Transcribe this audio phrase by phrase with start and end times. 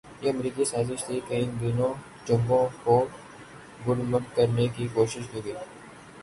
[0.21, 1.93] یہ امریکی سازش تھی کہ ان دونوں
[2.27, 5.53] جنگوں کوگڈمڈ کرنے کی کوشش کی گئی۔